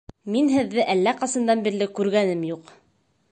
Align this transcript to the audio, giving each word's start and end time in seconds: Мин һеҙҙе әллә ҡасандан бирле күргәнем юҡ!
Мин 0.35 0.47
һеҙҙе 0.53 0.85
әллә 0.93 1.13
ҡасандан 1.19 1.63
бирле 1.67 1.89
күргәнем 1.99 2.45
юҡ! 2.53 2.73